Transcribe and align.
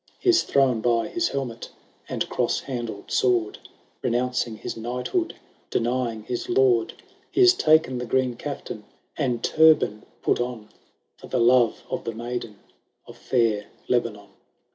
—He 0.19 0.29
has 0.29 0.41
thrown 0.41 0.81
by 0.81 1.09
his 1.09 1.27
helmet 1.27 1.69
and 2.09 2.27
cross 2.27 2.61
handled 2.61 3.11
sword, 3.11 3.59
Renouncing 4.01 4.55
his 4.57 4.75
knighthood, 4.75 5.35
denying 5.69 6.23
his 6.23 6.49
Lord; 6.49 6.93
He 7.29 7.41
has 7.41 7.53
ta'en 7.53 7.99
the 7.99 8.07
green 8.07 8.35
caftan, 8.35 8.83
and 9.15 9.43
turban 9.43 10.01
put 10.23 10.39
on, 10.39 10.69
For 11.17 11.27
the 11.27 11.37
love 11.39 11.83
of 11.87 12.03
the 12.03 12.13
maiden 12.13 12.57
of 13.05 13.15
fair 13.15 13.67
Lebanon. 13.87 14.29